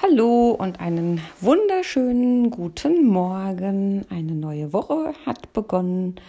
Hallo 0.00 0.50
und 0.52 0.78
einen 0.78 1.20
wunderschönen 1.40 2.50
guten 2.50 3.04
Morgen. 3.08 4.06
Eine 4.10 4.32
neue 4.32 4.72
Woche 4.72 5.12
hat 5.26 5.52
begonnen 5.52 6.20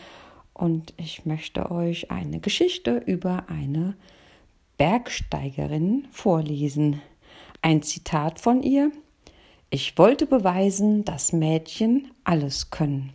und 0.56 0.96
ich 0.98 1.28
möchte 1.28 1.70
euch 1.70 2.10
eine 2.10 2.40
Geschichte 2.40 2.98
über 3.06 3.44
eine 3.48 3.96
Bergsteigerin 4.80 6.08
vorlesen. 6.10 7.00
Ein 7.62 7.84
Zitat 7.84 8.40
von 8.40 8.64
ihr. 8.64 8.92
Ich 9.70 10.00
wollte 10.00 10.26
beweisen, 10.26 11.06
dass 11.06 11.32
Mädchen 11.32 12.10
alles 12.24 12.72
können. 12.72 13.14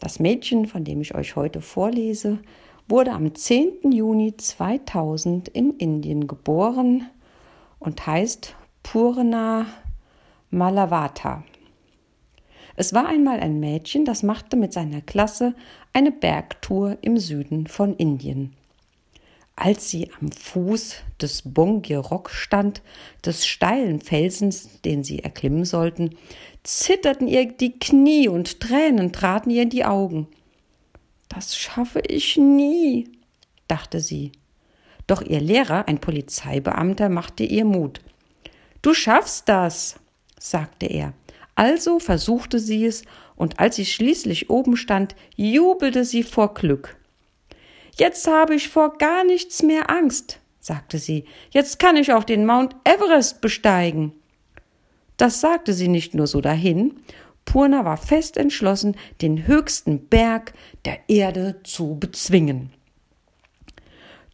Das 0.00 0.18
Mädchen, 0.18 0.66
von 0.66 0.82
dem 0.82 1.02
ich 1.02 1.14
euch 1.14 1.36
heute 1.36 1.60
vorlese, 1.60 2.38
wurde 2.88 3.12
am 3.12 3.34
10. 3.34 3.92
Juni 3.92 4.34
2000 4.34 5.48
in 5.48 5.72
Indien 5.76 6.26
geboren 6.26 7.10
und 7.78 8.06
heißt 8.06 8.56
Purna 8.92 9.66
Malavata. 10.50 11.42
Es 12.76 12.94
war 12.94 13.08
einmal 13.08 13.40
ein 13.40 13.58
Mädchen, 13.58 14.04
das 14.04 14.22
machte 14.22 14.56
mit 14.56 14.72
seiner 14.72 15.00
Klasse 15.00 15.56
eine 15.92 16.12
Bergtour 16.12 16.96
im 17.00 17.18
Süden 17.18 17.66
von 17.66 17.96
Indien. 17.96 18.54
Als 19.56 19.90
sie 19.90 20.12
am 20.20 20.30
Fuß 20.30 21.02
des 21.20 21.42
Bongirok 21.52 22.30
stand, 22.30 22.80
des 23.24 23.44
steilen 23.44 24.00
Felsens, 24.00 24.80
den 24.82 25.02
sie 25.02 25.18
erklimmen 25.18 25.64
sollten, 25.64 26.10
zitterten 26.62 27.26
ihr 27.26 27.44
die 27.50 27.76
Knie 27.80 28.28
und 28.28 28.60
Tränen 28.60 29.12
traten 29.12 29.50
ihr 29.50 29.62
in 29.62 29.70
die 29.70 29.84
Augen. 29.84 30.28
Das 31.28 31.56
schaffe 31.56 32.02
ich 32.06 32.36
nie, 32.36 33.10
dachte 33.66 33.98
sie. 33.98 34.30
Doch 35.08 35.22
ihr 35.22 35.40
Lehrer, 35.40 35.88
ein 35.88 35.98
Polizeibeamter, 35.98 37.08
machte 37.08 37.42
ihr 37.42 37.64
Mut. 37.64 38.00
Du 38.86 38.94
schaffst 38.94 39.48
das, 39.48 39.96
sagte 40.38 40.86
er. 40.86 41.12
Also 41.56 41.98
versuchte 41.98 42.60
sie 42.60 42.86
es, 42.86 43.02
und 43.34 43.58
als 43.58 43.74
sie 43.74 43.84
schließlich 43.84 44.48
oben 44.48 44.76
stand, 44.76 45.16
jubelte 45.34 46.04
sie 46.04 46.22
vor 46.22 46.54
Glück. 46.54 46.96
Jetzt 47.96 48.28
habe 48.28 48.54
ich 48.54 48.68
vor 48.68 48.96
gar 48.96 49.24
nichts 49.24 49.64
mehr 49.64 49.90
Angst, 49.90 50.38
sagte 50.60 50.98
sie. 50.98 51.24
Jetzt 51.50 51.80
kann 51.80 51.96
ich 51.96 52.12
auch 52.12 52.22
den 52.22 52.46
Mount 52.46 52.76
Everest 52.84 53.40
besteigen. 53.40 54.12
Das 55.16 55.40
sagte 55.40 55.72
sie 55.72 55.88
nicht 55.88 56.14
nur 56.14 56.28
so 56.28 56.40
dahin. 56.40 56.94
Purna 57.44 57.84
war 57.84 57.96
fest 57.96 58.36
entschlossen, 58.36 58.96
den 59.20 59.48
höchsten 59.48 60.06
Berg 60.06 60.52
der 60.84 61.00
Erde 61.08 61.56
zu 61.64 61.96
bezwingen. 61.98 62.72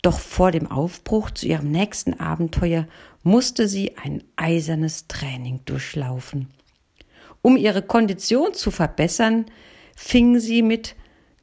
Doch 0.02 0.18
vor 0.18 0.50
dem 0.50 0.70
Aufbruch 0.70 1.30
zu 1.30 1.46
ihrem 1.46 1.70
nächsten 1.70 2.18
Abenteuer 2.18 2.86
musste 3.22 3.68
sie 3.68 3.96
ein 3.96 4.24
eisernes 4.34 5.06
Training 5.06 5.60
durchlaufen. 5.64 6.48
Um 7.40 7.56
ihre 7.56 7.82
Kondition 7.82 8.52
zu 8.52 8.72
verbessern, 8.72 9.46
fing 9.96 10.40
sie 10.40 10.62
mit 10.62 10.96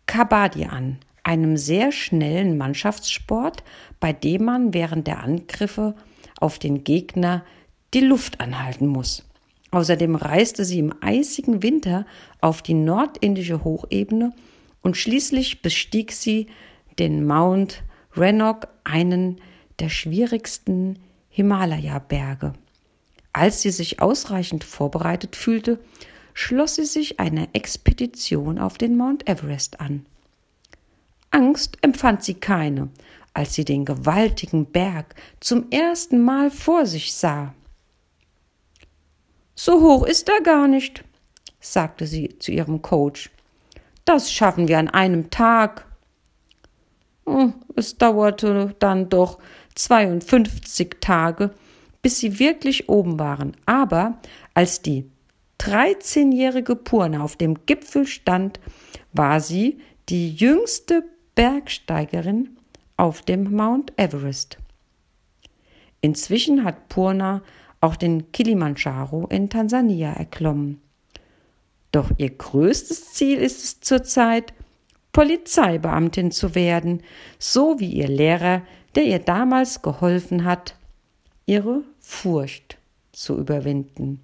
Kabaddi 0.06 0.66
an, 0.66 0.98
einem 1.24 1.56
sehr 1.56 1.92
schnellen 1.92 2.58
Mannschaftssport, 2.58 3.64
bei 4.00 4.12
dem 4.12 4.46
man 4.46 4.74
während 4.74 5.08
der 5.08 5.24
Angriffe 5.24 5.96
auf 6.40 6.60
den 6.60 6.84
Gegner 6.84 7.46
die 7.94 8.02
Luft 8.02 8.42
anhalten 8.42 8.88
muss. 8.88 9.26
Außerdem 9.72 10.16
reiste 10.16 10.66
sie 10.66 10.80
im 10.80 10.94
eisigen 11.02 11.62
Winter 11.62 12.06
auf 12.42 12.62
die 12.62 12.74
nordindische 12.74 13.64
Hochebene 13.64 14.34
und 14.82 14.98
schließlich 14.98 15.62
bestieg 15.62 16.12
sie 16.12 16.48
den 16.98 17.26
Mount 17.26 17.84
Rannoch, 18.20 18.62
einen 18.84 19.40
der 19.80 19.90
schwierigsten 19.90 21.00
Himalaya-Berge. 21.30 22.54
Als 23.32 23.62
sie 23.62 23.72
sich 23.72 24.02
ausreichend 24.02 24.64
vorbereitet 24.64 25.36
fühlte, 25.36 25.80
schloss 26.34 26.76
sie 26.76 26.86
sich 26.86 27.20
einer 27.20 27.48
Expedition 27.54 28.60
auf 28.60 28.78
den 28.78 28.98
Mount 28.98 29.30
Everest 29.30 29.80
an. 29.80 30.06
Angst 31.32 31.78
empfand 31.82 32.24
sie 32.24 32.34
keine, 32.34 32.90
als 33.34 33.54
sie 33.54 33.66
den 33.66 33.86
gewaltigen 33.86 34.66
Berg 34.66 35.16
zum 35.40 35.70
ersten 35.70 36.22
Mal 36.22 36.50
vor 36.50 36.86
sich 36.86 37.14
sah. 37.14 37.54
So 39.56 39.82
hoch 39.82 40.06
ist 40.06 40.28
er 40.30 40.42
gar 40.42 40.68
nicht, 40.68 41.04
sagte 41.60 42.08
sie 42.08 42.40
zu 42.40 42.52
ihrem 42.52 42.82
Coach. 42.82 43.30
Das 44.06 44.32
schaffen 44.32 44.68
wir 44.68 44.80
an 44.80 44.88
einem 44.88 45.30
Tag. 45.30 45.86
Hm, 47.30 47.54
es 47.76 47.96
dauerte 47.98 48.76
dann 48.80 49.08
doch 49.10 49.38
52 49.76 50.98
Tage, 51.00 51.52
bis 52.02 52.18
sie 52.18 52.40
wirklich 52.40 52.90
oben 52.90 53.20
waren. 53.20 53.56
Aber 53.68 54.18
als 54.56 54.82
die 54.82 55.06
13-jährige 55.60 56.76
Purna 56.76 57.22
auf 57.22 57.36
dem 57.36 57.66
Gipfel 57.68 58.08
stand, 58.08 58.60
war 59.14 59.42
sie 59.42 59.80
die 60.10 60.34
jüngste 60.34 61.04
Bergsteigerin 61.36 62.58
auf 62.98 63.22
dem 63.22 63.56
Mount 63.56 63.94
Everest. 63.98 64.58
Inzwischen 66.02 66.64
hat 66.64 66.90
Purna 66.90 67.44
auch 67.80 67.96
den 67.96 68.32
Kilimanjaro 68.32 69.28
in 69.28 69.52
Tansania 69.52 70.14
erklommen. 70.14 70.82
Doch 71.92 72.10
ihr 72.18 72.32
größtes 72.32 73.14
Ziel 73.14 73.38
ist 73.38 73.64
es 73.64 73.80
zurzeit, 73.82 74.54
Polizeibeamtin 75.20 76.32
zu 76.32 76.56
werden, 76.56 77.04
so 77.40 77.78
wie 77.78 77.92
ihr 77.92 78.08
Lehrer 78.08 78.62
der 78.96 79.04
ihr 79.04 79.20
damals 79.20 79.82
geholfen 79.82 80.46
hat, 80.46 80.76
ihre 81.46 81.84
Furcht 82.00 82.78
zu 83.12 83.38
überwinden. 83.38 84.22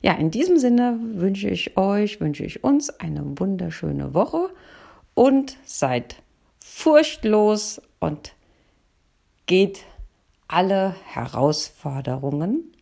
Ja, 0.00 0.14
in 0.14 0.30
diesem 0.30 0.56
Sinne 0.56 0.98
wünsche 1.02 1.50
ich 1.50 1.76
euch, 1.76 2.22
wünsche 2.22 2.42
ich 2.42 2.64
uns 2.64 2.88
eine 2.88 3.38
wunderschöne 3.38 4.14
Woche 4.14 4.48
und 5.12 5.58
seid 5.66 6.22
furchtlos 6.58 7.82
und 8.00 8.32
geht 9.44 9.84
alle 10.46 10.96
Herausforderungen 11.04 12.72